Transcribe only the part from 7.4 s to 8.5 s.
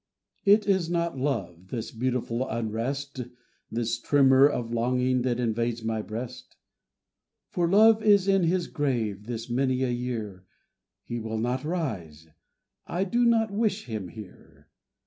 For Love is in